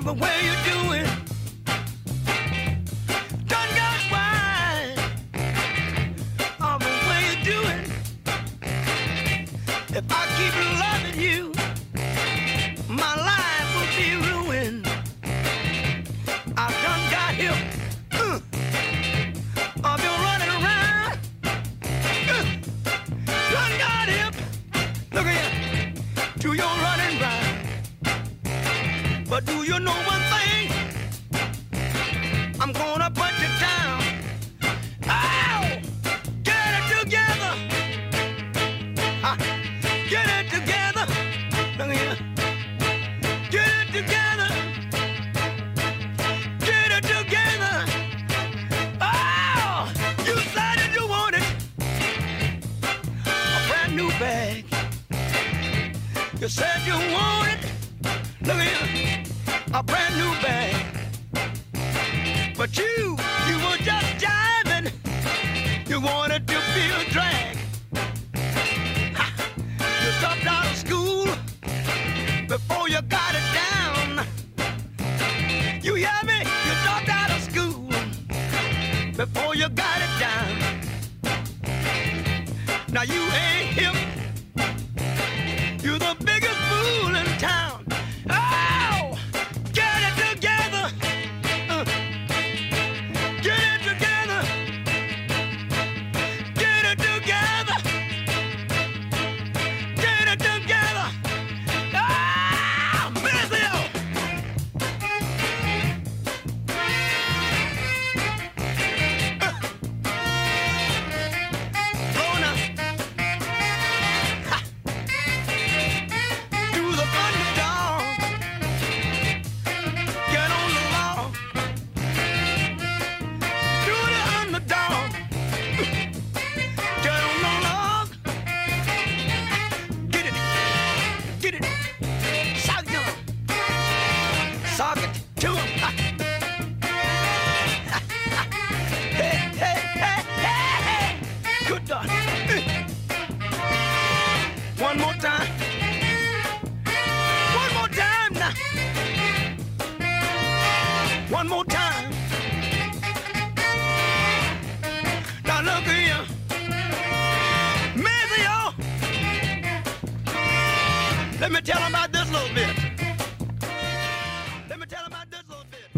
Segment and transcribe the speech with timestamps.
[0.00, 0.39] on the way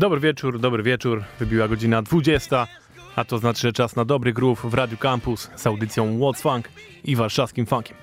[0.02, 1.24] Dobry wieczór, dobry wieczór.
[1.38, 2.66] Wybiła godzina 20,
[3.16, 6.68] a to znaczy, że czas na dobry groove w Radiu Campus z audycją What's Funk
[7.04, 7.96] i warszawskim funkiem.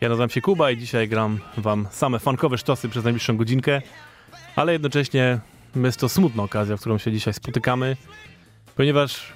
[0.00, 3.82] Ja nazywam się Kuba i dzisiaj gram wam same funkowe sztosy przez najbliższą godzinkę,
[4.56, 5.40] ale jednocześnie
[5.76, 7.96] jest to smutna okazja, w którą się dzisiaj spotykamy,
[8.76, 9.32] ponieważ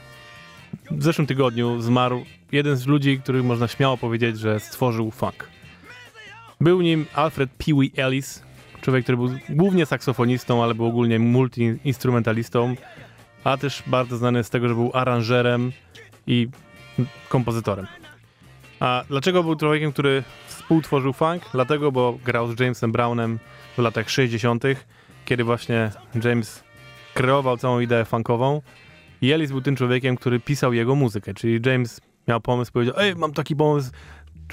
[0.90, 5.48] w zeszłym tygodniu zmarł jeden z ludzi, który można śmiało powiedzieć, że stworzył funk.
[6.60, 8.42] Był nim Alfred Pee Wee Ellis,
[8.82, 12.74] człowiek, który był głównie saksofonistą, ale był ogólnie multi-instrumentalistą,
[13.44, 15.72] a też bardzo znany z tego, że był aranżerem
[16.26, 16.48] i
[17.28, 17.86] kompozytorem.
[18.80, 21.42] A dlaczego był człowiekiem, który współtworzył funk?
[21.52, 23.38] Dlatego, bo grał z Jamesem Brownem
[23.76, 24.64] w latach 60.,
[25.24, 25.90] kiedy właśnie
[26.24, 26.64] James
[27.14, 28.62] kreował całą ideę funkową.
[29.22, 33.32] I był tym człowiekiem, który pisał jego muzykę, czyli James miał pomysł, powiedział, ej, mam
[33.32, 33.90] taki pomysł,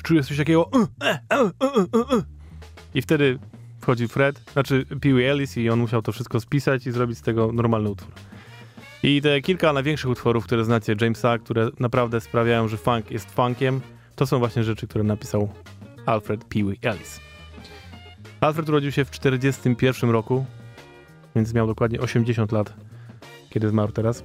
[0.03, 2.23] czuję coś takiego, "Uh, e, e, e, e, e".
[2.93, 3.39] i wtedy
[3.81, 7.51] wchodzi Fred, znaczy Pee Ellis i on musiał to wszystko spisać i zrobić z tego
[7.53, 8.11] normalny utwór.
[9.03, 13.81] I te kilka największych utworów, które znacie Jamesa, które naprawdę sprawiają, że funk jest funkiem,
[14.15, 15.49] to są właśnie rzeczy, które napisał
[16.05, 17.19] Alfred Pee Ellis.
[18.41, 20.45] Alfred urodził się w 1941 roku,
[21.35, 22.73] więc miał dokładnie 80 lat,
[23.49, 24.23] kiedy zmarł teraz.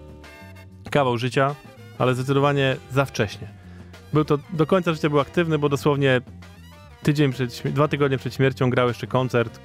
[0.90, 1.54] Kawał życia,
[1.98, 3.48] ale zdecydowanie za wcześnie.
[4.12, 6.20] Był to, do końca życia był aktywny, bo dosłownie
[7.04, 9.60] tydzień przed, dwa tygodnie przed śmiercią grał jeszcze koncert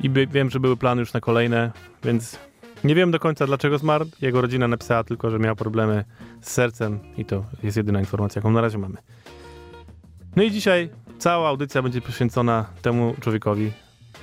[0.00, 1.72] i by, wiem, że były plany już na kolejne,
[2.04, 2.38] więc
[2.84, 4.06] nie wiem do końca dlaczego zmarł.
[4.20, 6.04] Jego rodzina napisała tylko, że miał problemy
[6.40, 8.96] z sercem i to jest jedyna informacja, jaką na razie mamy.
[10.36, 13.72] No i dzisiaj cała audycja będzie poświęcona temu człowiekowi.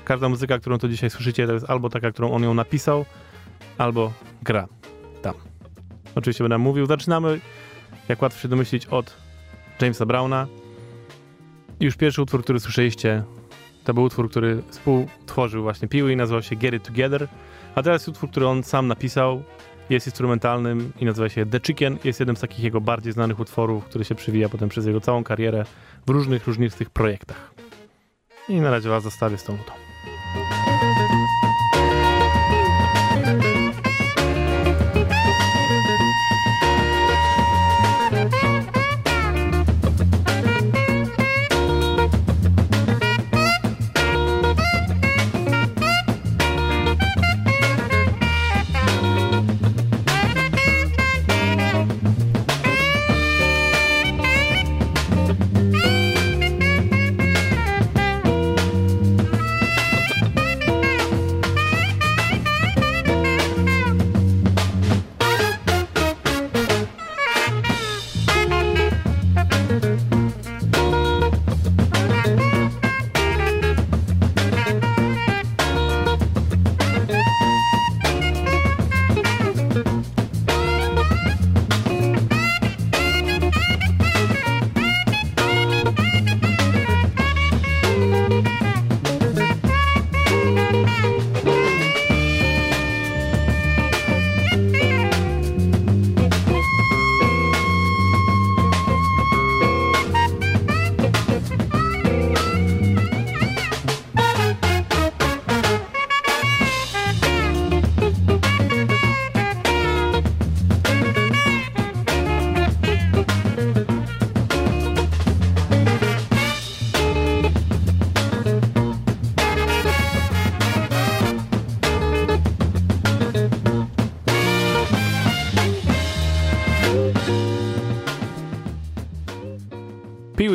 [0.05, 3.05] Każda muzyka, którą tu dzisiaj słyszycie, to jest albo taka, którą on ją napisał,
[3.77, 4.13] albo
[4.43, 4.67] gra
[5.21, 5.33] tam.
[6.15, 6.85] Oczywiście będę mówił.
[6.85, 7.39] Zaczynamy,
[8.09, 9.17] jak łatwo się domyślić, od
[9.81, 10.47] Jamesa Browna.
[11.83, 13.23] I już pierwszy utwór, który słyszeliście,
[13.83, 17.27] to był utwór, który współtworzył właśnie Pee Wee, nazywał się Get It Together.
[17.75, 19.43] A teraz utwór, który on sam napisał,
[19.89, 21.97] jest instrumentalnym i nazywa się The Chicken.
[22.03, 25.23] Jest jednym z takich jego bardziej znanych utworów, który się przywija potem przez jego całą
[25.23, 25.65] karierę
[26.07, 27.53] w różnych, różnistych projektach.
[28.49, 29.82] I na razie was zostawię z tą nutą.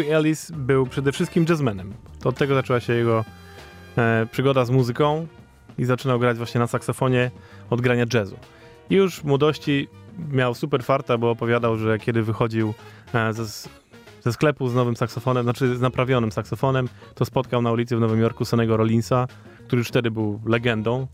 [0.08, 1.94] Ellis był przede wszystkim jazzmenem.
[2.20, 3.24] To od tego zaczęła się jego
[3.98, 5.26] e, przygoda z muzyką
[5.78, 7.30] i zaczynał grać właśnie na saksofonie
[7.70, 8.36] od grania jazzu.
[8.90, 9.88] I już w młodości
[10.30, 12.74] miał super farta, bo opowiadał, że kiedy wychodził
[13.14, 13.68] e, ze,
[14.20, 18.20] ze sklepu z nowym saksofonem, znaczy z naprawionym saksofonem, to spotkał na ulicy w Nowym
[18.20, 19.26] Jorku Sonego Rollinsa,
[19.66, 21.06] który już wtedy był legendą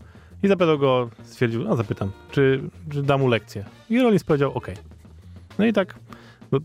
[0.43, 3.65] i zapytał go, stwierdził, no zapytam, czy, czy da mu lekcję.
[3.89, 4.67] I Rollins powiedział, ok.
[5.59, 5.95] No i tak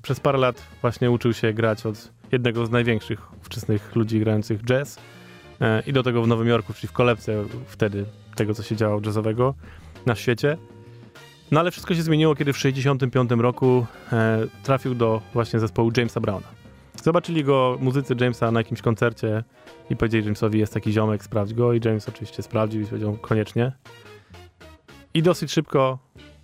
[0.02, 4.98] przez parę lat właśnie uczył się grać od jednego z największych wczesnych ludzi grających jazz
[5.60, 8.04] e, i do tego w Nowym Jorku, czyli w kolebce wtedy
[8.34, 9.54] tego, co się działo jazzowego
[10.06, 10.56] na świecie.
[11.50, 16.20] No ale wszystko się zmieniło, kiedy w 1965 roku e, trafił do właśnie zespołu Jamesa
[16.20, 16.48] Browna.
[17.02, 19.44] Zobaczyli go muzycy Jamesa na jakimś koncercie
[19.90, 21.72] i powiedzieli Jamesowi, jest taki ziomek, sprawdź go.
[21.72, 23.72] I James oczywiście sprawdził i powiedział, koniecznie.
[25.14, 25.98] I dosyć szybko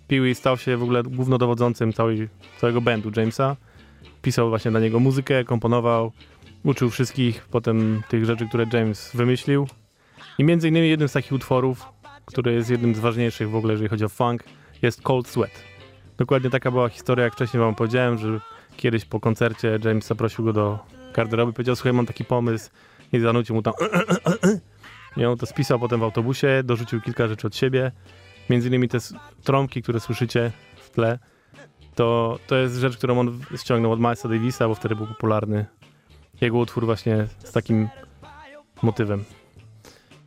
[0.07, 3.55] Pee stał się w ogóle głównodowodzącym całej, całego bandu Jamesa.
[4.21, 6.11] Pisał właśnie dla niego muzykę, komponował,
[6.63, 9.67] uczył wszystkich potem tych rzeczy, które James wymyślił.
[10.37, 11.85] I między innymi jednym z takich utworów,
[12.25, 14.43] który jest jednym z ważniejszych w ogóle, jeżeli chodzi o funk,
[14.81, 15.63] jest Cold Sweat.
[16.17, 18.39] Dokładnie taka była historia, jak wcześniej wam powiedziałem, że
[18.77, 20.79] kiedyś po koncercie James zaprosił go do
[21.13, 22.69] garderoby, powiedział, słuchaj, mam taki pomysł
[23.13, 23.73] i zanucił mu tam
[25.17, 27.91] i on to spisał potem w autobusie, dorzucił kilka rzeczy od siebie,
[28.49, 28.97] między innymi te
[29.43, 31.19] trąbki, które słyszycie w tle,
[31.97, 35.65] to, to jest rzecz, którą on ściągnął od Milesa Davisa, bo wtedy był popularny.
[36.41, 37.89] Jego utwór właśnie z takim
[38.81, 39.23] motywem.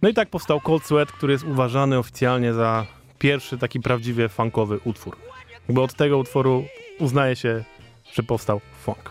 [0.03, 2.87] No i tak powstał Cold Sweat, który jest uważany oficjalnie za
[3.19, 5.17] pierwszy taki prawdziwie funkowy utwór.
[5.69, 6.65] Bo od tego utworu
[6.99, 7.65] uznaje się,
[8.13, 9.11] że powstał funk.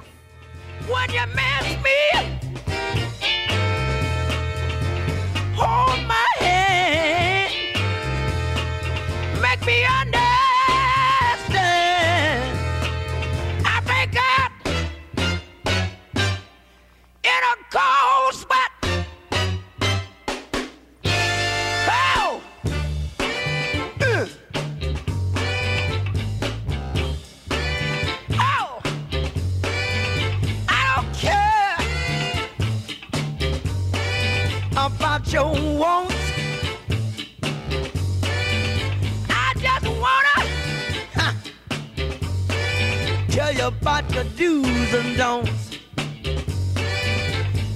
[43.70, 45.78] About your do's and don'ts.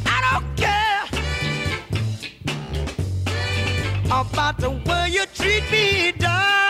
[0.05, 1.05] I don't care
[4.05, 6.62] about the way you treat me, darling.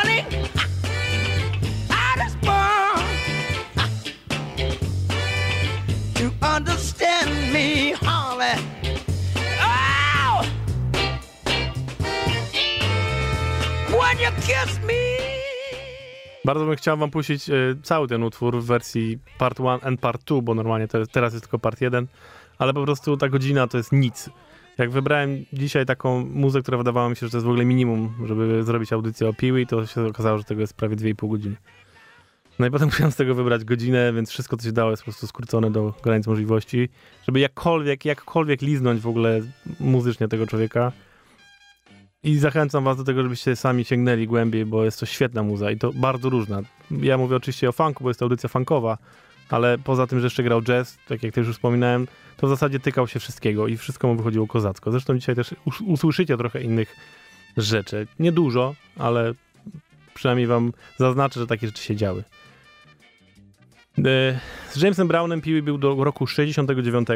[16.46, 20.24] Bardzo bym chciał wam puścić y, cały ten utwór w wersji part 1 and part
[20.24, 22.08] 2, bo normalnie teraz jest tylko part 1,
[22.58, 24.30] ale po prostu ta godzina to jest nic.
[24.78, 28.14] Jak wybrałem dzisiaj taką muzę, która wydawała mi się, że to jest w ogóle minimum,
[28.26, 31.56] żeby zrobić audycję o Piły, to się okazało, że tego jest prawie 2,5 godziny.
[32.60, 35.06] No i potem musiałem z tego wybrać godzinę, więc wszystko, co się dało, jest po
[35.06, 36.90] prostu skrócone do granic możliwości,
[37.28, 39.42] żeby jakkolwiek, jakkolwiek liznąć w ogóle
[39.80, 40.92] muzycznie tego człowieka,
[42.24, 45.78] i zachęcam was do tego, żebyście sami sięgnęli głębiej, bo jest to świetna muza i
[45.78, 46.62] to bardzo różna.
[46.92, 48.98] Ja mówię oczywiście o funku, bo jest to audycja funkowa,
[49.50, 52.80] ale poza tym, że jeszcze grał jazz, tak jak też już wspominałem, to w zasadzie
[52.80, 54.92] tykał się wszystkiego i wszystko mu wychodziło kozacko.
[54.92, 56.96] Zresztą dzisiaj też usłyszycie trochę innych
[57.58, 58.08] rzeczy.
[58.20, 59.34] Nie dużo, ale
[60.14, 62.24] przynajmniej wam zaznaczę, że takie rzeczy się działy.
[63.98, 64.40] E,
[64.72, 67.08] z Jamesem Brownem Peewee był do roku 69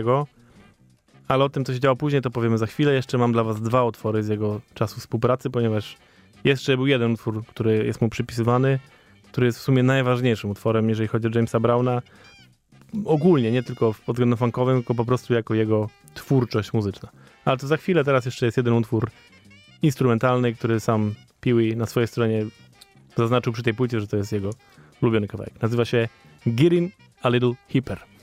[1.27, 2.93] ale o tym, co się działo później, to powiemy za chwilę.
[2.93, 5.97] Jeszcze mam dla was dwa utwory z jego czasu współpracy, ponieważ
[6.43, 8.79] jeszcze był jeden utwór, który jest mu przypisywany,
[9.31, 12.01] który jest w sumie najważniejszym utworem, jeżeli chodzi o Jamesa Browna.
[13.05, 17.09] Ogólnie, nie tylko pod względem funkowym, tylko po prostu jako jego twórczość muzyczna.
[17.45, 19.09] Ale to za chwilę, teraz jeszcze jest jeden utwór
[19.81, 22.45] instrumentalny, który sam Peewee na swojej stronie
[23.15, 24.49] zaznaczył przy tej płycie, że to jest jego
[25.01, 25.61] ulubiony kawałek.
[25.61, 26.07] Nazywa się
[26.45, 28.16] Getting a Little Hipper.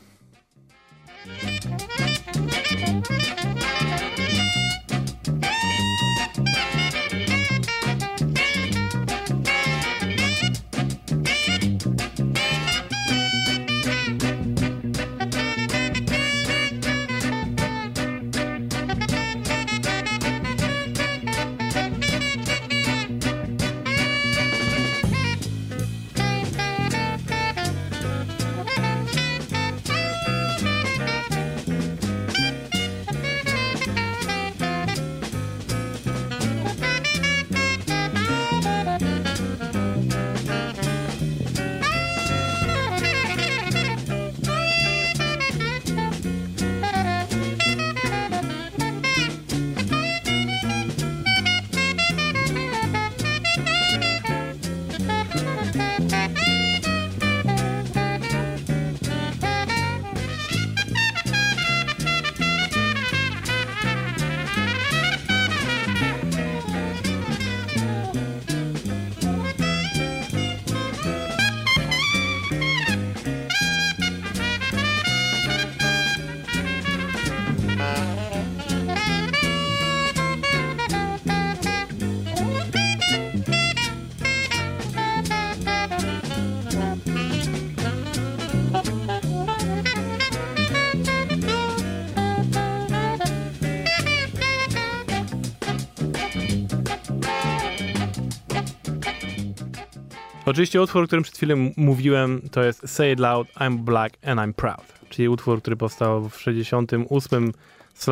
[100.55, 104.41] Oczywiście utwór, o którym przed chwilą mówiłem, to jest Say It Loud, I'm Black and
[104.41, 107.53] I'm Proud, czyli utwór, który powstał w 68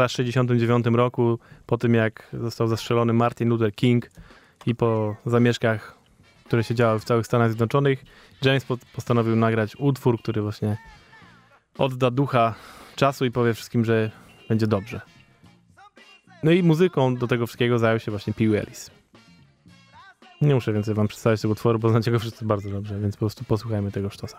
[0.09, 4.11] 69 roku, po tym jak został zastrzelony Martin Luther King
[4.67, 5.99] i po zamieszkach,
[6.45, 8.05] które się działy w całych Stanach Zjednoczonych,
[8.45, 10.77] James postanowił nagrać utwór, który właśnie
[11.79, 12.55] odda ducha
[12.97, 14.11] czasu i powie wszystkim, że
[14.49, 15.01] będzie dobrze.
[16.43, 19.01] No i muzyką do tego wszystkiego zajął się właśnie Pee Ellis.
[20.43, 23.21] Nie muszę więcej wam przedstawiać tego utworu, bo znacie go wszyscy bardzo dobrze, więc po
[23.21, 24.39] prostu posłuchajmy tego sztosa.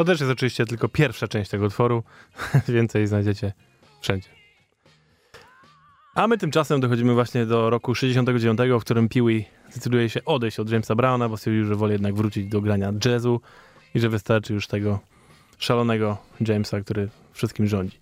[0.00, 2.02] To też jest oczywiście tylko pierwsza część tego utworu.
[2.68, 3.52] Więcej znajdziecie
[4.00, 4.28] wszędzie.
[6.14, 10.70] A my tymczasem dochodzimy właśnie do roku 69, w którym Peewee zdecyduje się odejść od
[10.70, 13.40] Jamesa Browna, bo stwierdził, że woli jednak wrócić do grania jazzu
[13.94, 14.98] i że wystarczy już tego
[15.58, 17.98] szalonego Jamesa, który wszystkim rządzi.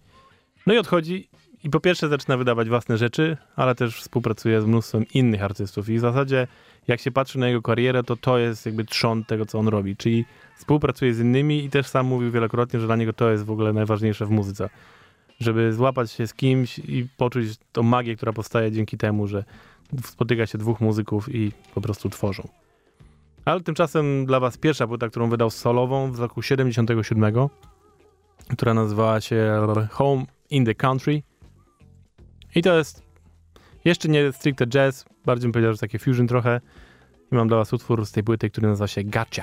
[0.67, 1.29] No i odchodzi
[1.65, 5.89] i po pierwsze zaczyna wydawać własne rzeczy, ale też współpracuje z mnóstwem innych artystów.
[5.89, 6.47] I w zasadzie,
[6.89, 9.97] jak się patrzy na jego karierę, to to jest jakby trzon tego, co on robi.
[9.97, 10.25] Czyli
[10.59, 13.73] współpracuje z innymi i też sam mówił wielokrotnie, że dla niego to jest w ogóle
[13.73, 14.69] najważniejsze w muzyce.
[15.41, 19.45] Żeby złapać się z kimś i poczuć tą magię, która powstaje dzięki temu, że
[20.05, 22.49] spotyka się dwóch muzyków i po prostu tworzą.
[23.45, 27.49] Ale tymczasem dla was pierwsza płyta, którą wydał solową w roku 77,
[28.49, 31.23] która nazywała się Home in the Country.
[32.55, 33.03] I to jest
[33.85, 36.61] jeszcze nie stricte jazz, bardziej bym powiedział, że takie fusion trochę.
[37.33, 39.43] I mam dla was utwór z tej płyty, który nazywa się Gotcha.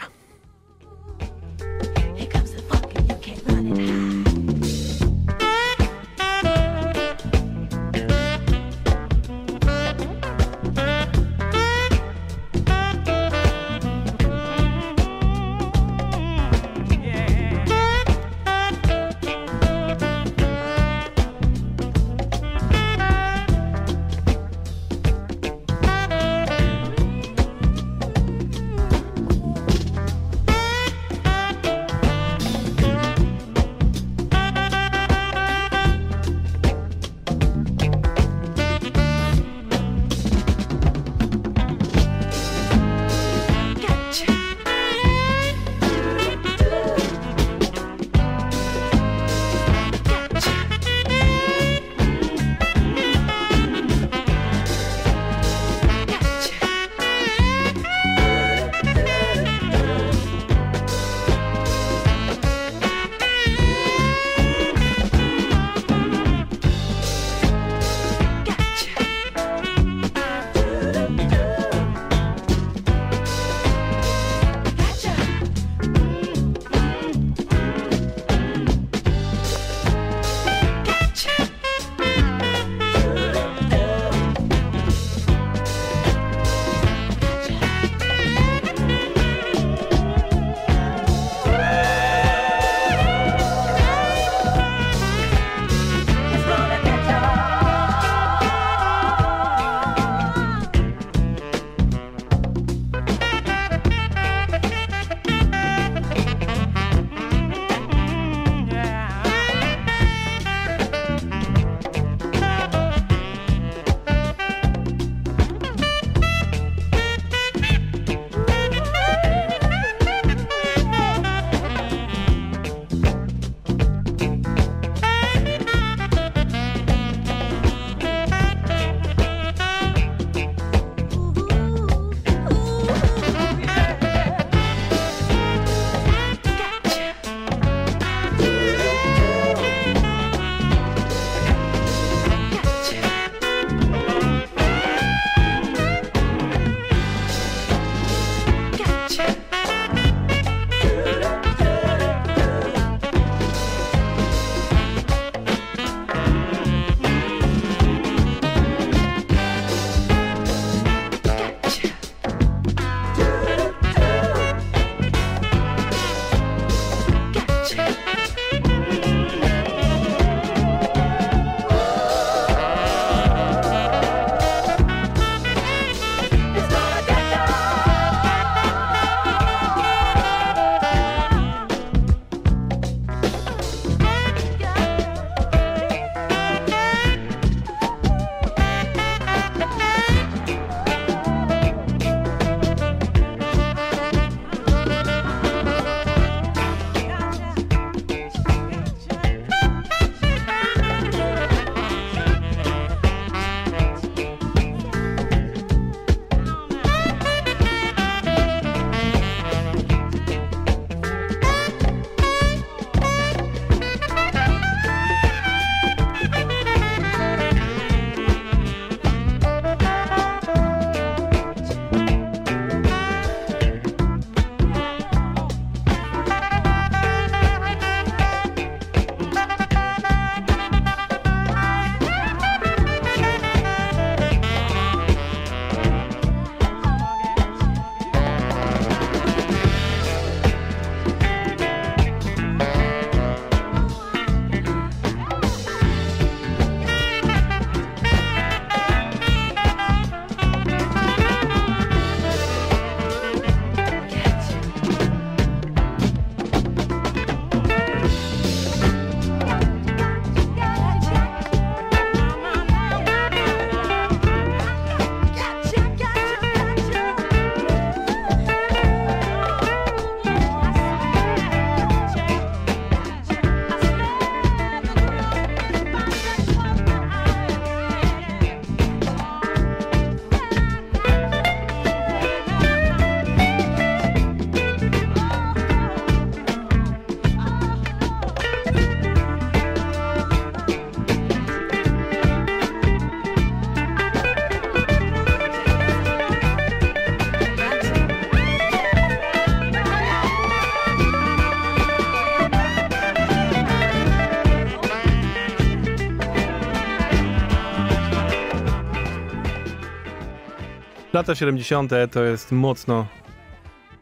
[311.26, 311.92] Lata 70.
[312.12, 313.06] to jest mocno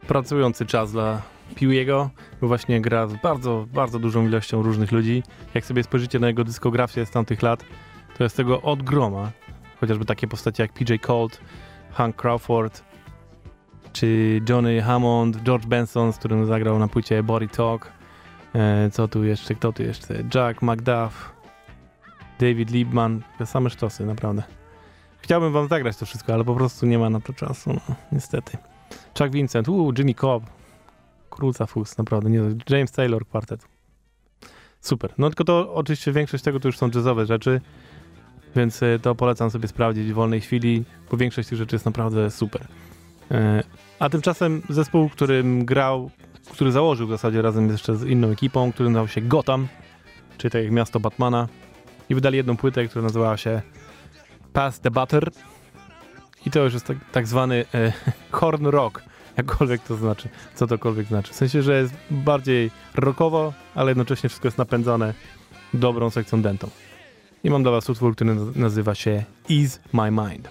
[0.06, 1.22] pracujący czas dla
[1.60, 2.10] Pewiego,
[2.40, 5.22] bo właśnie gra z bardzo, bardzo dużą ilością różnych ludzi.
[5.54, 7.64] Jak sobie spojrzycie na jego dyskografię z tamtych lat,
[8.18, 9.30] to jest tego od groma.
[9.80, 11.40] Chociażby takie postacie jak PJ Colt,
[11.92, 12.84] Hank Crawford,
[13.92, 17.92] czy Johnny Hammond, George Benson, z którym zagrał na płycie Body Talk.
[18.54, 20.14] E, co tu jeszcze, kto tu jeszcze?
[20.34, 21.32] Jack McDuff,
[22.40, 24.63] David Liebman, te same sztosy, naprawdę.
[25.24, 28.58] Chciałbym wam zagrać to wszystko, ale po prostu nie ma na to czasu, no, niestety.
[29.18, 30.44] Chuck Vincent, uu, Jimmy Cobb,
[31.30, 33.64] Kruca Fus, naprawdę, nie, James Taylor Quartet.
[34.80, 35.14] Super.
[35.18, 37.60] No tylko to oczywiście większość tego to już są jazzowe rzeczy,
[38.56, 42.30] więc e, to polecam sobie sprawdzić w wolnej chwili, bo większość tych rzeczy jest naprawdę
[42.30, 42.66] super.
[43.30, 43.62] E,
[43.98, 46.10] A tymczasem zespół, którym grał,
[46.52, 49.68] który założył w zasadzie razem jeszcze z inną ekipą, który nazywał się Gotham,
[50.38, 51.48] czyli tak jak miasto Batmana,
[52.08, 53.62] i wydali jedną płytę, która nazywała się
[54.54, 55.30] Pass the Butter.
[56.46, 57.92] I to już jest tak, tak zwany e,
[58.38, 59.02] horn rock,
[59.36, 61.32] jakkolwiek to znaczy, co tokolwiek znaczy.
[61.32, 65.14] W sensie, że jest bardziej rockowo, ale jednocześnie wszystko jest napędzane
[65.74, 66.70] dobrą sekcją dentą.
[67.44, 70.48] I mam dla was utwór, który naz- nazywa się Ease My Mind.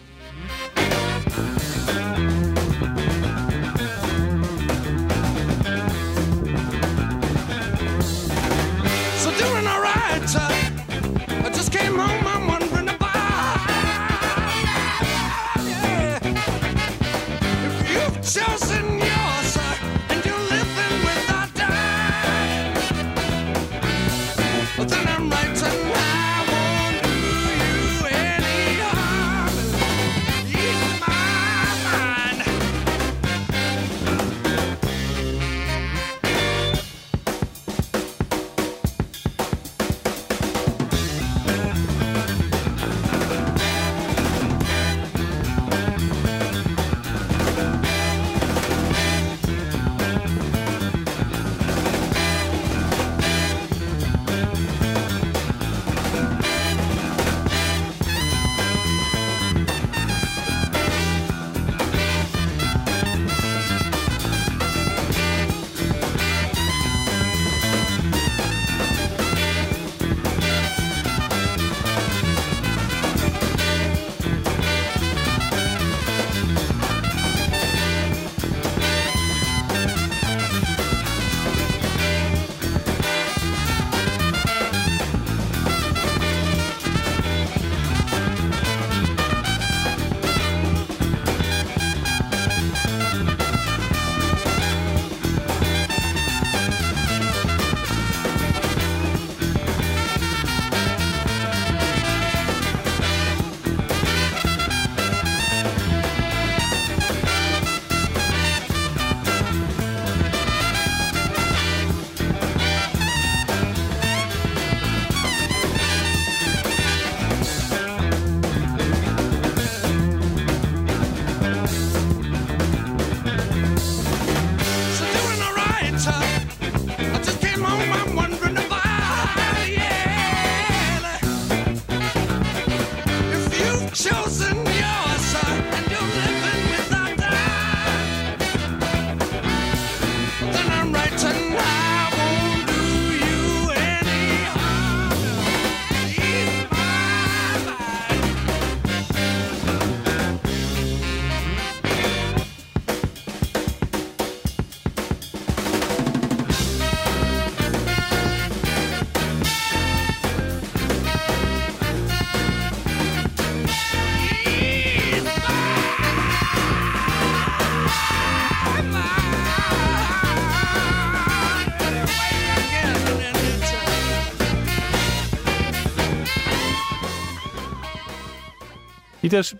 [179.34, 179.56] Też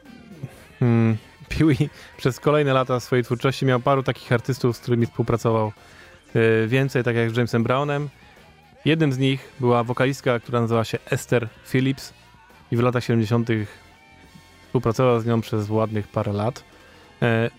[0.80, 1.18] hmm,
[1.50, 5.72] Peewee przez kolejne lata swojej twórczości miał paru takich artystów, z którymi współpracował
[6.36, 8.10] e, więcej, tak jak z Jamesem Brownem.
[8.86, 12.14] Jednym z nich była wokalistka, która nazywała się Esther Phillips
[12.72, 13.50] i w latach 70.
[14.66, 16.64] współpracował z nią przez ładnych parę lat
[17.22, 17.50] e,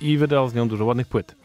[0.00, 1.36] i wydał z nią dużo ładnych płyt.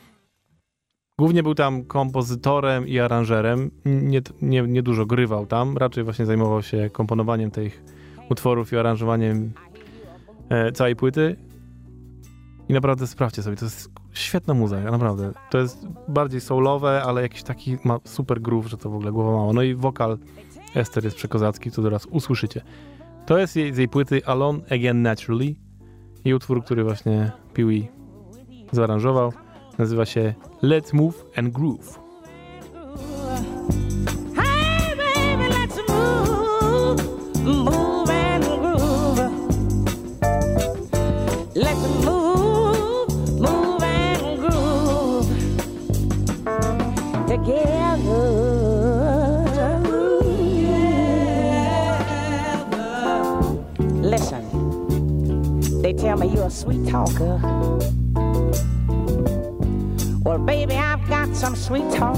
[1.20, 3.72] Głównie był tam kompozytorem i aranżerem.
[3.86, 7.84] Nie, nie, nie dużo grywał tam, raczej właśnie zajmował się komponowaniem tych
[8.30, 9.54] utworów i aranżowaniem
[10.50, 11.36] e, całej płyty.
[12.70, 15.32] I naprawdę sprawdźcie sobie, to jest świetna muzyka, naprawdę.
[15.50, 19.32] To jest bardziej soulowe, ale jakiś taki ma super groove, że to w ogóle głowa
[19.32, 19.54] mało.
[19.54, 20.18] No i wokal
[20.76, 22.62] Esther jest przekozacki, co teraz usłyszycie.
[23.26, 25.56] To jest jej, z jej płyty Alone Again Naturally
[26.26, 27.88] i utwór, który właśnie Peewee
[28.72, 29.34] zaaranżował,
[29.78, 32.00] nazywa się Let's Move and Groove.
[56.94, 57.40] Talker.
[60.24, 62.13] Well, baby, I've got some sweet talk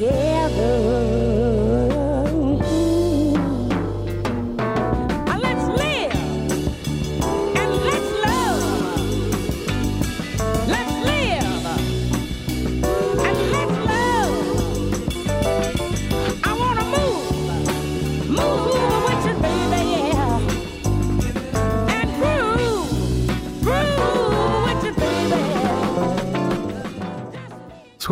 [0.00, 1.09] together.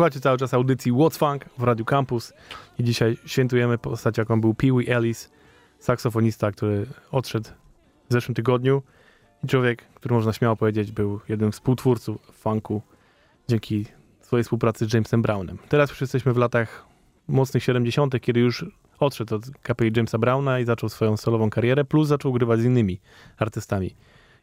[0.09, 2.33] Słuchajcie cały czas audycji What's Funk w Radio Campus
[2.79, 5.31] i dzisiaj świętujemy postać, jaką był Pee Wee Ellis,
[5.79, 7.49] saksofonista, który odszedł
[8.09, 8.81] w zeszłym tygodniu
[9.43, 12.81] i człowiek, który można śmiało powiedzieć był jednym z współtwórców funku
[13.47, 13.85] dzięki
[14.21, 15.57] swojej współpracy z Jamesem Brownem.
[15.69, 16.85] Teraz już jesteśmy w latach
[17.27, 18.65] mocnych 70., kiedy już
[18.99, 22.99] odszedł od kapeli Jamesa Browna i zaczął swoją solową karierę, plus zaczął grywać z innymi
[23.37, 23.95] artystami.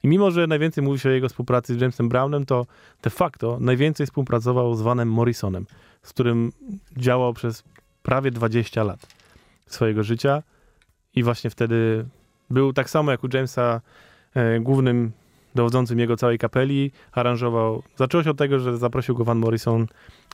[0.03, 2.67] I mimo, że najwięcej mówi się o jego współpracy z Jamesem Brownem, to
[3.03, 5.67] de facto najwięcej współpracował z Vanem Morrisonem,
[6.03, 6.53] z którym
[6.97, 7.65] działał przez
[8.03, 9.07] prawie 20 lat
[9.67, 10.43] swojego życia
[11.15, 12.07] i właśnie wtedy
[12.51, 13.81] był tak samo jak u Jamesa
[14.35, 15.13] e, głównym
[15.55, 19.87] dowodzącym jego całej kapeli, aranżował, zaczęło się od tego, że zaprosił go Van Morrison,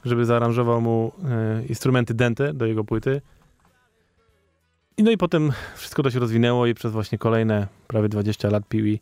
[0.04, 3.20] żeby zaaranżował mu e, instrumenty dente do jego płyty.
[4.96, 8.66] I no i potem wszystko to się rozwinęło i przez właśnie kolejne prawie 20 lat
[8.66, 9.00] Peewee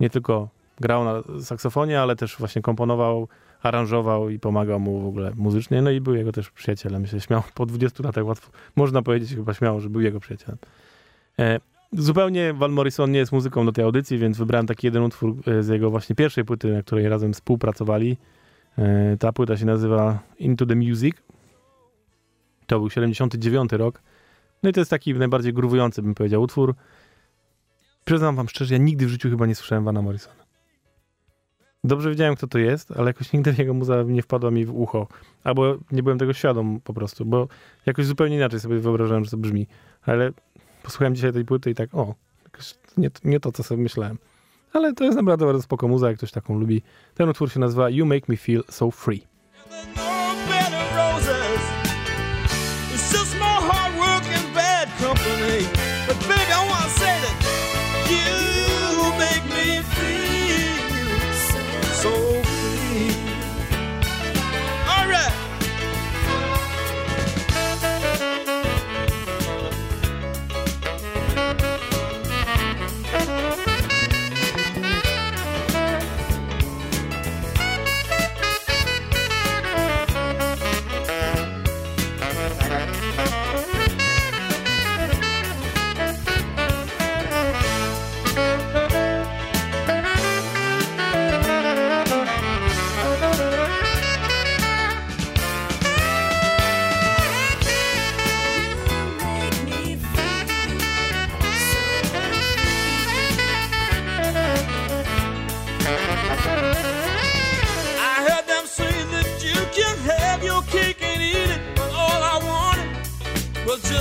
[0.00, 0.48] nie tylko
[0.80, 3.28] grał na saksofonie, ale też właśnie komponował,
[3.62, 5.82] aranżował i pomagał mu w ogóle muzycznie.
[5.82, 7.02] No i był jego też przyjacielem.
[7.02, 10.58] Myślę, śmiało, po 20 latach łatwo, można powiedzieć chyba śmiało, że był jego przyjacielem.
[11.38, 11.60] E,
[11.92, 15.62] zupełnie Van Morrison nie jest muzyką do tej audycji, więc wybrałem taki jeden utwór e,
[15.62, 18.16] z jego właśnie pierwszej płyty, na której razem współpracowali.
[18.78, 21.16] E, ta płyta się nazywa Into the Music.
[22.66, 24.02] To był 79 rok.
[24.62, 26.74] No i to jest taki najbardziej gruwujący, bym powiedział, utwór.
[28.04, 30.44] Przyznam wam szczerze, ja nigdy w życiu chyba nie słyszałem Vana Morrisona.
[31.84, 35.06] Dobrze wiedziałem, kto to jest, ale jakoś nigdy jego muza nie wpadła mi w ucho.
[35.44, 37.48] Albo nie byłem tego świadom po prostu, bo
[37.86, 39.66] jakoś zupełnie inaczej sobie wyobrażałem, że to brzmi.
[40.02, 40.32] Ale
[40.82, 42.14] posłuchałem dzisiaj tej płyty i tak, o,
[42.96, 44.18] nie, nie to, co sobie myślałem.
[44.72, 46.82] Ale to jest naprawdę bardzo spoko muza, jak ktoś taką lubi.
[47.14, 49.26] Ten utwór się nazywa You Make Me Feel So Free.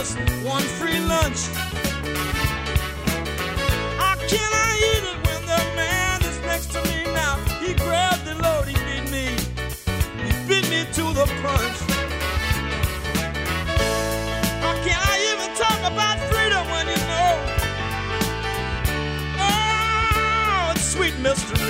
[0.03, 1.47] Just one free lunch.
[3.97, 7.37] How can I eat it when the man is next to me now?
[7.61, 9.27] He grabbed the load, he beat me.
[10.25, 11.77] He beat me to the punch.
[14.63, 17.31] How can I even talk about freedom when you know?
[19.39, 21.62] Oh, it's sweet mystery.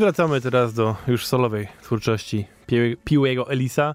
[0.00, 3.94] Wracamy teraz do już solowej twórczości Pie- Piłego Elisa.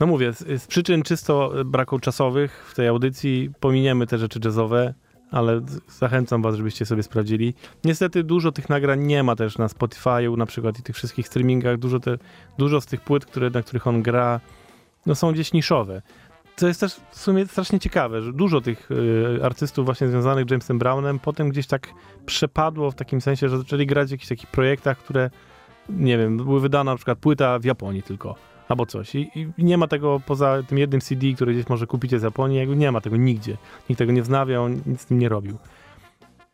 [0.00, 4.94] No mówię, z, z przyczyn czysto braku czasowych w tej audycji pominiemy te rzeczy jazzowe,
[5.30, 7.54] ale zachęcam was, żebyście sobie sprawdzili.
[7.84, 11.76] Niestety dużo tych nagrań nie ma też na Spotify'u na przykład i tych wszystkich streamingach.
[11.78, 12.18] Dużo, te,
[12.58, 14.40] dużo z tych płyt, które, na których on gra,
[15.06, 16.02] no są gdzieś niszowe.
[16.56, 20.50] Co jest też w sumie strasznie ciekawe, że dużo tych y, artystów właśnie związanych z
[20.50, 21.88] Jamesem Brownem potem gdzieś tak
[22.26, 25.30] przepadło w takim sensie, że zaczęli grać w jakichś takich projektach, które
[25.88, 28.34] nie wiem, były wydana na przykład płyta w Japonii tylko,
[28.68, 29.14] albo coś.
[29.14, 32.58] I, I nie ma tego poza tym jednym CD, który gdzieś może kupicie z Japonii,
[32.58, 33.56] jakby nie ma tego nigdzie.
[33.88, 35.58] Nikt tego nie wznawiał, nic z tym nie robił.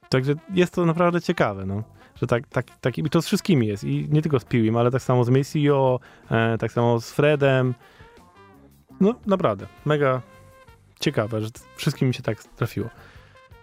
[0.08, 1.82] Także jest to naprawdę ciekawe, no.
[2.20, 3.84] Że tak, tak, tak, i to z wszystkimi jest.
[3.84, 7.74] I nie tylko z Piwim, ale tak samo z Maceo, e, tak samo z Fredem.
[9.00, 10.22] No, naprawdę, mega
[11.00, 12.88] ciekawe, że wszystkim mi się tak trafiło.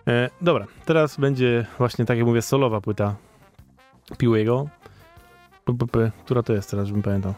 [0.07, 3.15] E, dobra, teraz będzie właśnie, tak jak mówię, solowa płyta
[4.17, 4.69] Piłego.
[6.25, 7.33] Która to jest teraz, żebym pamiętał.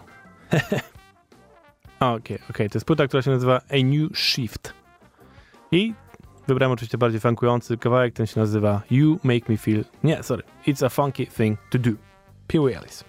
[2.00, 4.74] Okej, okej, to jest płyta, która się nazywa A New Shift.
[5.72, 5.94] I
[6.48, 9.86] wybrałem oczywiście bardziej funkujący kawałek, ten się nazywa You Make Me Feel...
[10.04, 10.44] Nie, sorry.
[10.68, 11.92] It's a Funky Thing to Do.
[12.48, 13.06] Pee Wee Ellis.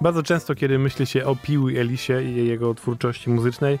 [0.00, 3.78] Bardzo często, kiedy myśli się o Piły Elisie i jego twórczości muzycznej,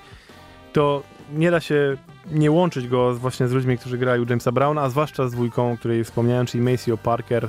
[0.72, 1.02] to
[1.34, 1.96] nie da się
[2.30, 5.76] nie łączyć go właśnie z ludźmi, którzy grają Jamesa Browna, a zwłaszcza z dwójką, o
[5.76, 7.48] której wspomniałem, czyli Maceo Parker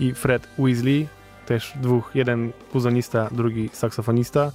[0.00, 1.06] i Fred Weasley,
[1.46, 4.52] też dwóch, jeden kuzonista, drugi saksofonista.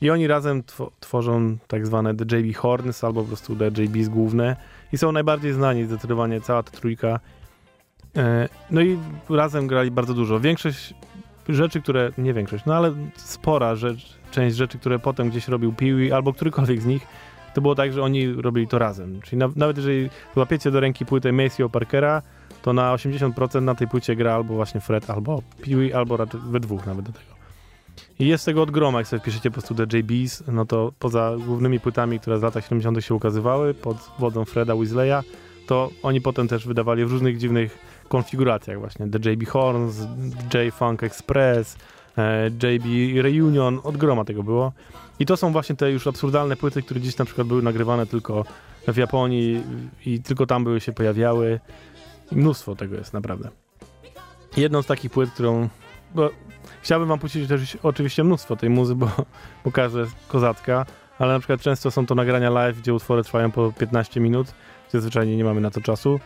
[0.00, 4.08] I oni razem tw- tworzą tak zwane The JB Horns, albo po prostu The JBs
[4.08, 4.56] główne,
[4.92, 7.20] i są najbardziej znani zdecydowanie, cała ta trójka.
[8.16, 8.98] E, No i
[9.30, 10.40] razem grali bardzo dużo.
[10.40, 10.94] Większość
[11.48, 16.12] rzeczy, które, nie większość, no ale spora rzecz, część rzeczy, które potem gdzieś robił Pee
[16.12, 17.06] albo którykolwiek z nich,
[17.54, 19.20] to było tak, że oni robili to razem.
[19.20, 22.22] Czyli na, nawet jeżeli łapiecie do ręki płytę Maceo Parkera,
[22.62, 26.60] to na 80% na tej płycie gra albo właśnie Fred, albo Pee albo raczej we
[26.60, 27.39] dwóch nawet do tego.
[28.18, 31.36] I jest tego od groma, jak sobie wpiszecie po prostu The JBs, no to poza
[31.46, 35.22] głównymi płytami, które w latach 70 się ukazywały pod wodą Freda Weasleya,
[35.66, 37.78] to oni potem też wydawali w różnych dziwnych
[38.08, 39.06] konfiguracjach właśnie.
[39.08, 39.98] The JB Horns,
[40.54, 41.76] J Funk Express,
[42.18, 42.84] e, JB
[43.22, 44.72] Reunion, od groma tego było.
[45.18, 48.44] I to są właśnie te już absurdalne płyty, które gdzieś na przykład były nagrywane tylko
[48.88, 49.62] w Japonii
[50.06, 51.60] i tylko tam były się pojawiały.
[52.32, 53.48] Mnóstwo tego jest naprawdę.
[54.56, 55.68] Jedną z takich płyt, którą
[56.82, 59.10] chciałbym wam puścić też oczywiście mnóstwo tej muzy, bo,
[59.98, 60.86] jest kozacka,
[61.18, 64.54] ale na przykład często są to nagrania live, gdzie utwory trwają po 15 minut,
[64.88, 66.20] gdzie zwyczajnie nie mamy na to czasu.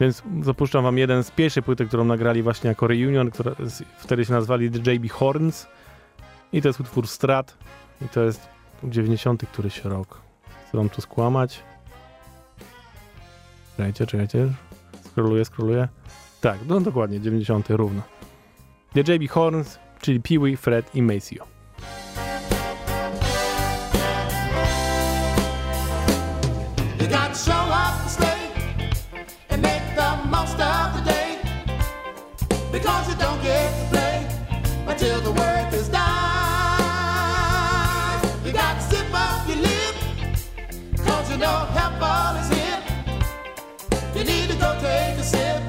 [0.00, 3.52] Więc zapuszczam wam jeden z pierwszej płyty, którą nagrali właśnie jako reunion, która
[3.98, 5.66] wtedy się nazwali The JB Horns.
[6.52, 7.56] I to jest utwór Strat.
[8.02, 8.48] I to jest
[8.84, 10.20] 90 któryś rok.
[10.68, 11.62] Chcę wam tu skłamać.
[13.76, 14.48] Czekajcie, czekajcie.
[15.04, 15.88] Scrolluję, scrolluję.
[16.40, 18.02] Tak, no dokładnie, 90 równo.
[18.94, 20.20] The JB Horns, czyli
[20.56, 21.46] Fred i Maceo.
[26.98, 27.06] To
[34.88, 36.04] until the work is done.
[38.44, 39.94] You got to sip up your lip
[40.92, 42.82] because you know help all is here.
[44.16, 45.62] You need to go take a sip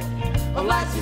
[0.55, 0.95] of life's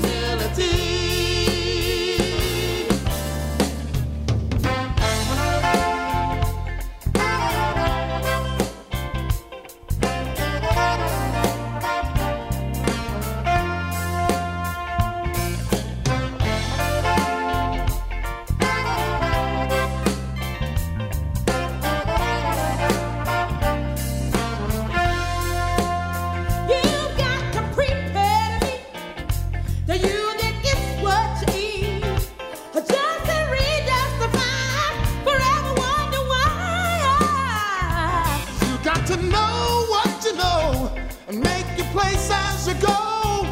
[41.97, 43.47] place as you go.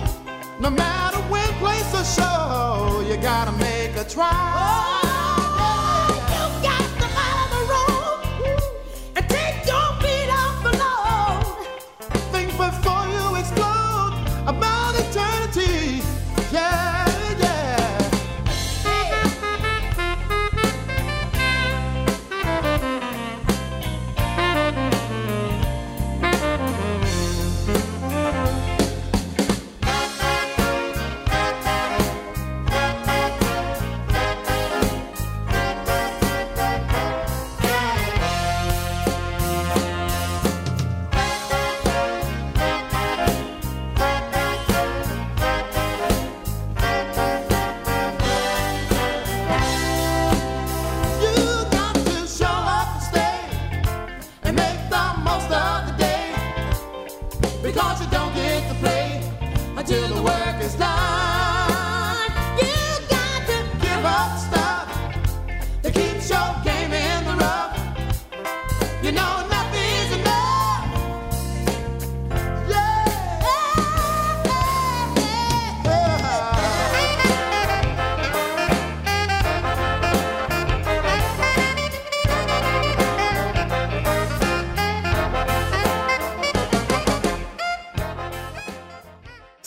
[0.59, 5.01] No matter when, place or show, you gotta make a try.
[5.01, 5.04] You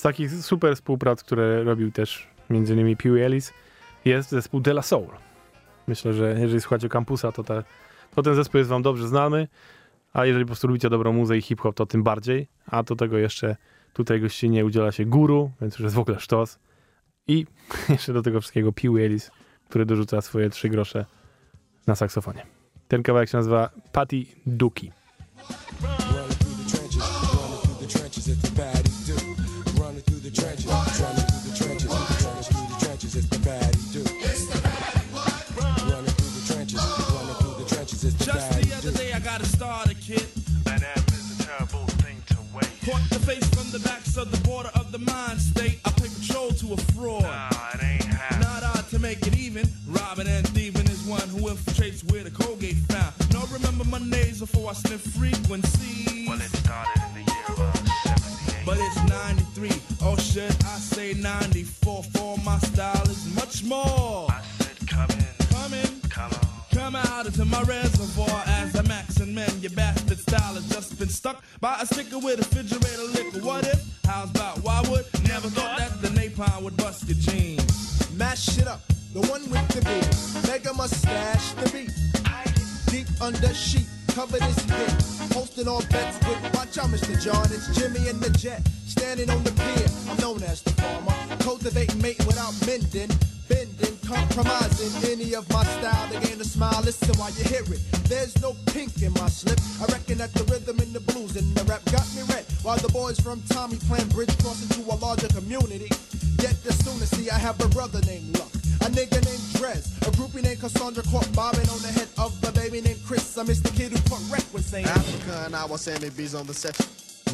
[0.08, 3.52] takich super współprac, które robił też między innymi Pee Ellis,
[4.04, 5.10] jest zespół De La Soul.
[5.86, 7.64] Myślę, że jeżeli słuchacie kampusa, to, te,
[8.14, 9.48] to ten zespół jest wam dobrze znany,
[10.12, 12.48] a jeżeli po prostu lubicie dobrą muzę i hip-hop, to tym bardziej.
[12.66, 13.56] A do tego jeszcze
[13.92, 16.58] tutaj gościnnie udziela się Guru, więc już jest w ogóle sztos.
[17.26, 17.46] I
[17.88, 19.30] jeszcze do tego wszystkiego Pee Ellis,
[19.68, 21.04] który dorzuca swoje trzy grosze
[21.86, 22.46] na saksofonie.
[22.88, 24.92] Ten kawałek się nazywa Patty Duki.
[44.98, 45.80] The border of the mind state.
[45.84, 47.22] I pay patrol to a fraud.
[47.22, 48.40] Nah, it ain't happening.
[48.48, 49.68] Not odd to make it even.
[49.88, 53.14] Robbing and thieving is one who infiltrates where the Colgate found.
[53.32, 56.28] No, remember Mondays before I sniff frequencies.
[56.28, 58.66] Well, it started in the year of 78.
[58.66, 59.70] But it's 93.
[60.02, 62.02] Oh, should I say 94?
[62.04, 64.28] For my style is much more.
[64.30, 66.48] I said, come in, Come in, come on.
[66.74, 69.50] come out into my reservoir as a max and men.
[69.60, 72.87] Your bastard style has just been stuck by a sticker with a refrigerator
[76.70, 78.10] bust your jeans.
[78.16, 78.80] Mash it up,
[79.12, 80.48] the one with the beat.
[80.48, 81.92] Mega mustache, the beat.
[82.90, 84.90] Deep under sheet, covered his head.
[85.32, 87.20] Hosting all bets with watch out, Mr.
[87.22, 87.44] John.
[87.52, 88.66] It's Jimmy and the Jet.
[88.86, 91.14] Standing on the pier, I'm known as the farmer.
[91.40, 93.10] Cultivating mate without mending.
[93.48, 96.82] Bending, compromising any of my style to gain a smile.
[96.84, 97.80] Listen while you hear it.
[98.08, 99.60] There's no pink in my slip.
[99.80, 102.44] I reckon that the rhythm and the blues and the rap got me red.
[102.62, 105.88] While the boys from Tommy playing bridge cross into a larger community.
[107.38, 108.50] I have a brother named Luck.
[108.82, 112.50] A nigga named Drez, a groupie named Cassandra caught bobbing on the head of the
[112.50, 113.38] baby named Chris.
[113.38, 116.48] I miss the kid who put wreck when saying Africa and our Sammy B's on
[116.48, 116.74] the set.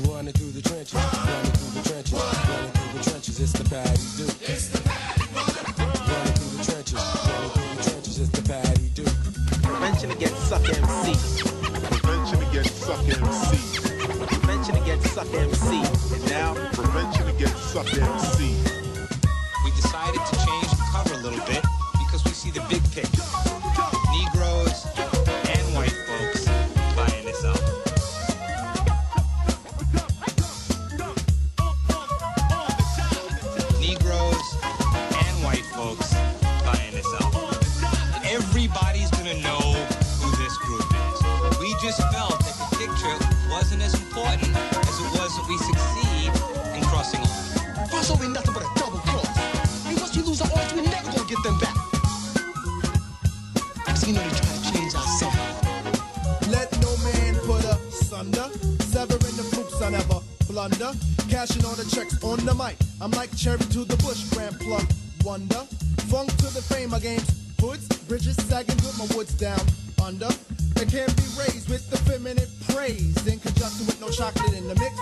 [0.05, 4.05] Running through the trenches, running through the trenches, running through the trenches, it's the patty
[4.21, 4.25] do.
[4.45, 5.25] It's the patty
[6.05, 9.05] Running through the trenches, running through the trenches, it's the patty do.
[9.65, 11.17] Prevention against suck MC.
[11.81, 13.57] Prevention against suck MC.
[14.21, 15.81] Prevention against suck MC.
[16.13, 18.74] And now, Prevention against suck MC.
[21.25, 21.64] Little bit
[63.05, 64.89] I'm like cherry to the bush, grand plug.
[65.27, 65.61] Wonder.
[66.09, 67.29] Funk to the fame of games.
[67.61, 69.61] Hoods, bridges sagging with my woods down
[70.03, 70.33] under.
[70.73, 73.13] They can't be raised with the feminine praise.
[73.29, 74.97] In conjunction with no chocolate in the mix.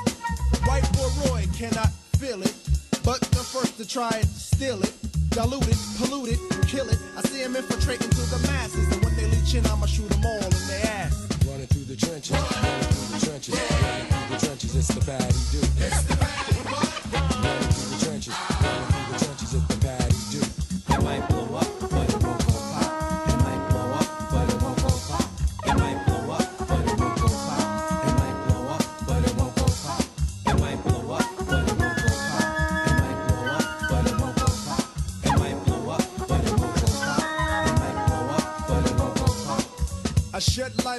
[0.66, 2.54] White boy Roy cannot feel it.
[3.04, 4.94] But the first to try it, steal it.
[5.30, 6.98] Dilute it, pollute it, kill it.
[7.16, 8.90] I see him infiltrating to the masses.
[8.90, 11.22] And when they leech in, I'ma shoot them all in their ass.
[11.46, 15.38] Running through the trenches, running through the trenches, running through the trenches, it's the patty
[15.54, 15.62] do.
[15.78, 16.16] It's the
[17.12, 17.91] through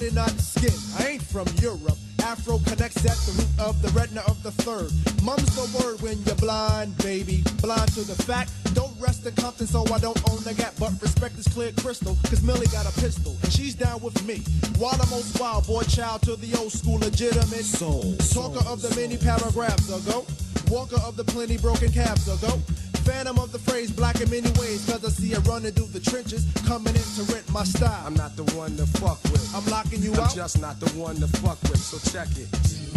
[0.02, 0.74] in skin.
[0.98, 1.98] I ain't from Europe.
[2.24, 4.90] Afro connects at the root of the retina of the third.
[5.22, 7.44] Mum's the word when you're blind, baby.
[7.62, 8.50] Blind to the fact.
[8.74, 10.74] Don't rest in Compton, so I don't own the gap.
[10.80, 13.38] But respect is clear crystal, cause Millie got a pistol.
[13.44, 14.42] And she's down with me.
[14.80, 18.16] While the most wild boy child to the old school legitimate soul.
[18.34, 20.26] Talker of the many paragraphs ago.
[20.70, 22.58] Walker of the plenty broken calves ago.
[23.06, 26.00] Phantom of the phrase black in many ways, cause I see her running through the
[26.00, 28.04] trenches, coming in to rent my style.
[28.08, 29.44] I'm not the one to fuck with.
[29.56, 30.36] I'm locking you I'm out.
[30.36, 32.48] just not the one to fuck with, so check it.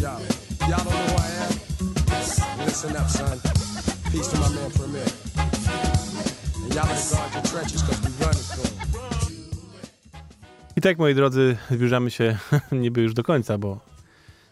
[0.01, 0.11] Yo,
[0.69, 1.53] y'all don't know who I am?
[2.67, 3.39] Listen up, son.
[4.13, 5.09] Peace to my man Premier.
[6.65, 8.73] And y'all better guard your trenches, cause we running through.
[10.77, 12.39] I tak, moi drodzy, zbliżamy się
[12.73, 13.79] niby już do końca, bo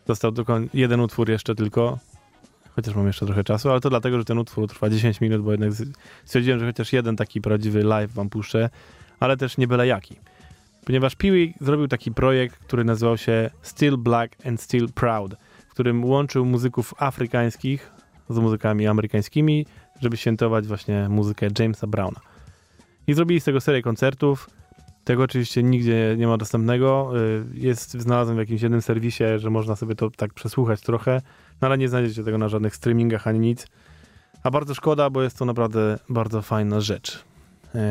[0.09, 1.99] został do koń- jeden utwór jeszcze tylko.
[2.77, 5.51] Chociaż mam jeszcze trochę czasu, ale to dlatego, że ten utwór trwa 10 minut, bo
[5.51, 5.71] jednak
[6.25, 8.71] stwierdziłem, że chociaż jeden taki prawdziwy live wam puszczę,
[9.21, 10.17] ale też nie byle jaki.
[10.85, 15.35] Ponieważ Peewee zrobił taki projekt, który nazywał się Still Black and Still Proud,
[15.69, 17.93] w którym łączył muzyków afrykańskich
[18.29, 19.67] z muzykami amerykańskimi,
[20.01, 22.21] żeby świętować właśnie muzykę Jamesa Browna.
[23.07, 24.51] I zrobili z tego serię koncertów.
[25.05, 27.13] Tego oczywiście nigdzie nie ma dostępnego.
[27.17, 31.23] Y, Jest, znalazłem w jakimś jednym serwisie, że można sobie to tak przesłuchać trochę,
[31.61, 33.67] no ale nie znajdziecie tego na żadnych streamingach ani nic.
[34.43, 37.25] A bardzo szkoda, bo jest to naprawdę bardzo fajna rzecz.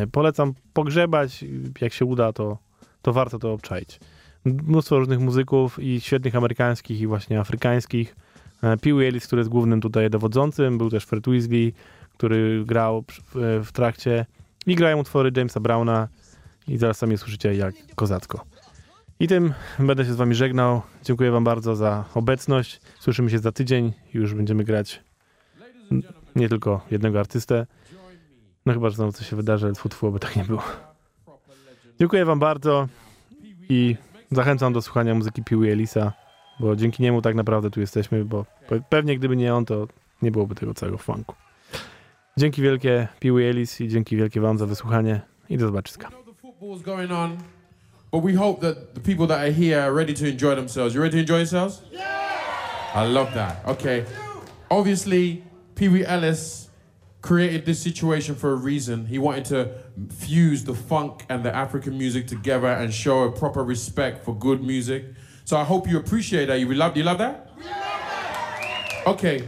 [0.04, 1.46] Y, Polecam pogrzebać,
[1.82, 2.58] jak się uda, to,
[3.02, 4.00] to warto to obczaić.
[4.46, 8.16] Mnóstwo różnych muzyków i świetnych amerykańskich i właśnie afrykańskich.
[8.64, 11.74] E, Pee Ellis, który jest głównym tutaj dowodzącym, był też Fred Weasley,
[12.18, 14.26] który grał w, w trakcie
[14.66, 16.08] i grają utwory Jamesa Browna
[16.68, 18.46] i zaraz sami słyszycie jak kozacko.
[19.20, 20.82] I tym będę się z wami żegnał.
[21.04, 22.82] Dziękuję wam bardzo za obecność.
[23.00, 23.94] Słyszymy się za tydzień.
[24.14, 25.04] Już będziemy grać
[26.36, 27.66] nie tylko jednego artystę.
[28.66, 30.64] No chyba, że znowu coś się wydarzy, ale tfu, by tak nie było.
[32.00, 32.88] Dziękuję wam bardzo
[33.70, 33.96] i
[34.32, 36.14] zachęcam do słuchania muzyki Piły Elisa,
[36.60, 39.88] bo dzięki niemu tak naprawdę tu jesteśmy, bo pe- pewnie gdyby nie on, to
[40.22, 41.36] nie byłoby tego całego funku.
[42.38, 46.10] Dzięki wielkie Piły Elis i dzięki wielkie wam za wysłuchanie i do zobaczyska.
[48.14, 50.28] Football's going on, but we hope that the people that are here are ready to
[50.28, 50.94] enjoy themselves.
[50.94, 51.82] You ready to enjoy yourselves?
[51.92, 52.92] Yeah!
[52.94, 53.66] I love that.
[53.66, 54.06] Okay.
[54.70, 55.44] Obviously,
[55.76, 56.70] Pee Wee Ellis
[57.22, 59.06] created this situation for a reason.
[59.06, 59.70] He wanted to
[60.14, 64.62] fuse the funk and the African music together and show a proper respect for good
[64.62, 65.06] music.
[65.46, 66.60] So I hope you appreciate that.
[66.60, 67.50] You love, you love that?
[69.08, 69.48] Okay.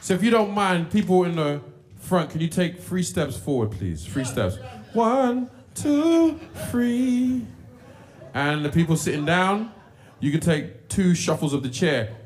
[0.00, 1.60] So if you don't mind, people in the
[1.98, 4.04] front, can you take three steps forward, please?
[4.04, 4.58] Three steps.
[4.92, 6.38] One, two,
[6.70, 7.46] three.
[8.34, 9.72] And the people sitting down,
[10.18, 12.16] you can take two shuffles of the chair.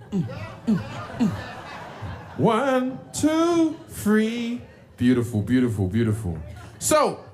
[2.39, 4.63] One, two, three.
[4.97, 6.39] Beautiful, beautiful, beautiful.
[6.79, 7.25] So,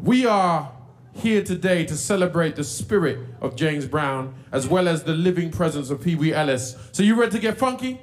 [0.00, 0.72] we are
[1.14, 5.90] here today to celebrate the spirit of James Brown as well as the living presence
[5.90, 6.76] of Pee Wee Ellis.
[6.90, 8.00] So, you ready to get funky?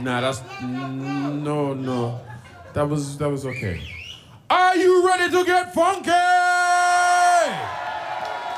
[0.00, 2.20] Nah, that's no, no.
[2.72, 3.82] That was that was okay.
[4.48, 6.10] Are you ready to get funky?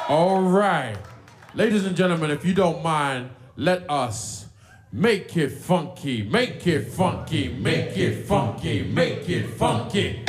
[0.09, 0.99] All right.
[1.55, 4.49] Ladies and gentlemen, if you don't mind, let us
[4.93, 10.23] make it funky, make it funky, make it funky, make it funky.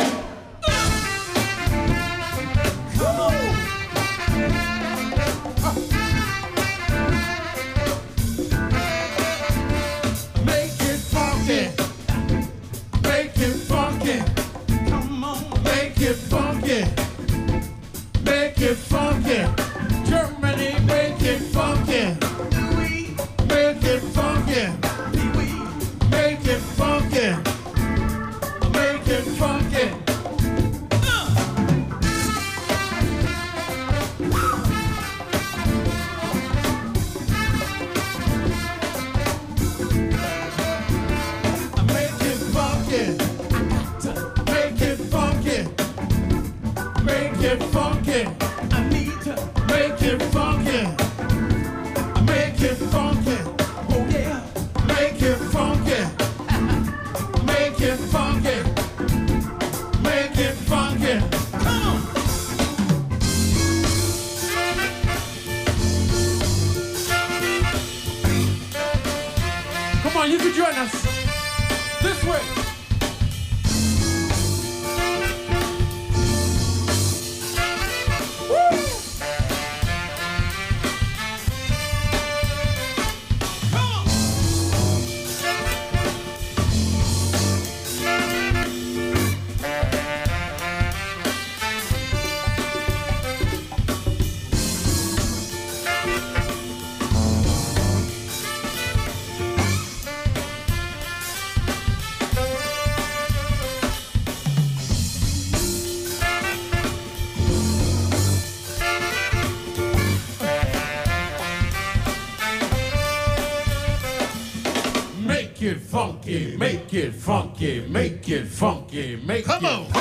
[117.55, 119.94] Funky, make it funky, make Come it on.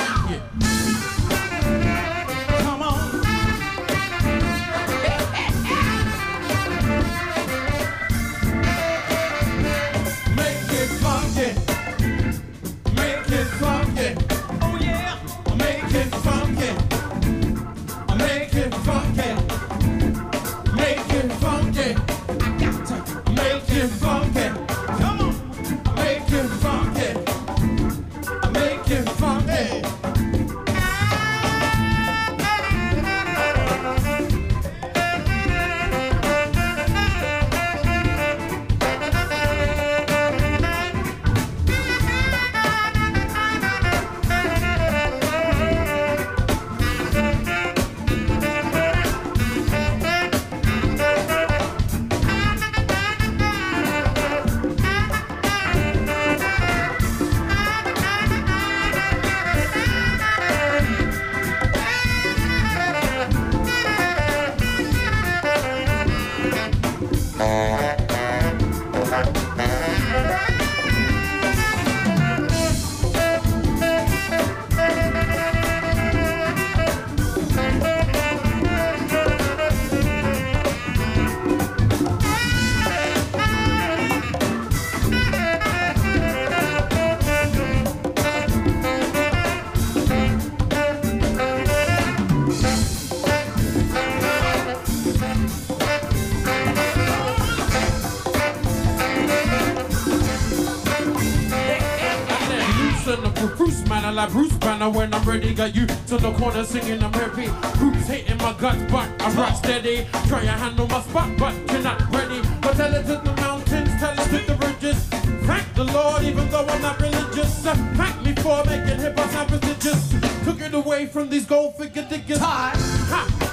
[105.25, 105.55] Banner ready.
[105.55, 107.49] Got you to the corner singing, I'm happy.
[107.79, 110.07] Bruce hating my guts, but I'm rock steady.
[110.29, 112.41] Try to handle my spot, but you're not ready.
[112.61, 115.09] But tell it to the mountains, tell it to the ridges.
[115.47, 117.62] Thank the Lord, even though I'm not religious.
[117.62, 120.11] Thank me for making hip hop sound prestigious.
[120.45, 122.39] Took it away from these gold figure diggers.
[122.39, 122.75] Ha!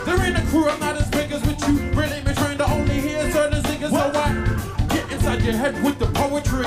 [0.05, 1.77] There ain't a crew, I'm not as big as with you.
[1.91, 3.91] Really been trained to only hear certain singers.
[3.91, 6.65] So I get inside your head with the poetry.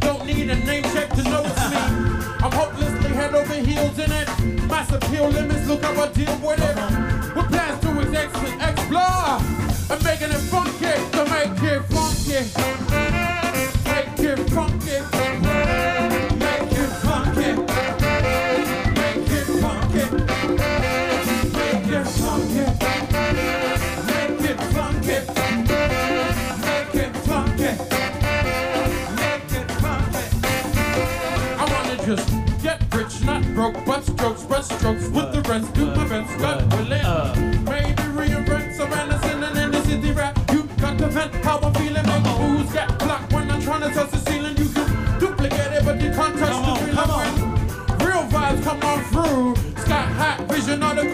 [0.00, 1.43] Don't need a name check to know it's me.
[1.43, 1.43] I'm
[3.54, 4.68] hopelessly heels in it.
[4.68, 7.36] Mass appeal limits, look how I deal with it.
[7.36, 9.38] With plans to ex- explore.
[9.90, 12.73] I'm making it funky to make it funky.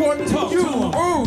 [0.01, 1.20] Gordon, talk you to him.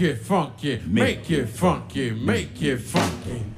[0.00, 3.57] It funky, make it funky, make it funky.